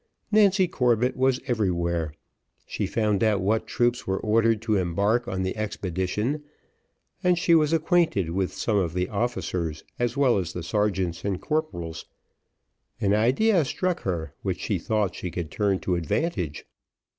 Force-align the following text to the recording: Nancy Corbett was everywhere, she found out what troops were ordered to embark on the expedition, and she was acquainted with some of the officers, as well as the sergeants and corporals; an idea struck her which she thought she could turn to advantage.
Nancy 0.31 0.67
Corbett 0.67 1.15
was 1.15 1.39
everywhere, 1.45 2.11
she 2.65 2.87
found 2.87 3.23
out 3.23 3.39
what 3.39 3.67
troops 3.67 4.07
were 4.07 4.17
ordered 4.19 4.59
to 4.63 4.75
embark 4.75 5.27
on 5.27 5.43
the 5.43 5.55
expedition, 5.55 6.41
and 7.23 7.37
she 7.37 7.53
was 7.53 7.71
acquainted 7.71 8.31
with 8.31 8.51
some 8.51 8.77
of 8.77 8.95
the 8.95 9.09
officers, 9.09 9.83
as 9.99 10.17
well 10.17 10.39
as 10.39 10.53
the 10.53 10.63
sergeants 10.63 11.23
and 11.23 11.39
corporals; 11.39 12.05
an 12.99 13.13
idea 13.13 13.63
struck 13.63 13.99
her 13.99 14.33
which 14.41 14.61
she 14.61 14.79
thought 14.79 15.13
she 15.13 15.29
could 15.29 15.51
turn 15.51 15.77
to 15.81 15.93
advantage. 15.95 16.65